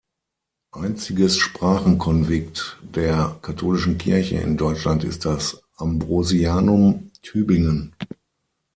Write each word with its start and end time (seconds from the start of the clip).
Einziges 0.71 1.37
Sprachenkonvikt 1.37 2.79
der 2.81 3.37
katholischen 3.43 3.99
Kirche 3.99 4.37
in 4.39 4.57
Deutschland 4.57 5.03
ist 5.03 5.25
das 5.25 5.61
Ambrosianum 5.77 7.11
Tübingen. 7.21 7.93